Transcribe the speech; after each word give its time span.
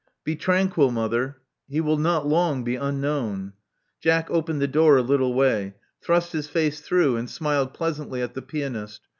Be 0.23 0.35
tranquil, 0.35 0.89
mother. 0.89 1.37
He 1.69 1.79
will 1.79 1.99
not 1.99 2.25
long 2.25 2.63
be 2.63 2.75
unknown." 2.75 3.53
Jack 3.99 4.31
opened 4.31 4.59
the 4.59 4.67
door 4.67 4.97
a 4.97 5.03
little 5.03 5.35
way; 5.35 5.75
thrust 6.01 6.31
his 6.31 6.47
face 6.47 6.79
through; 6.79 7.17
and 7.17 7.29
smiled 7.29 7.75
pleasantly 7.75 8.23
at 8.23 8.33
the 8.33 8.41
pianist. 8.41 9.01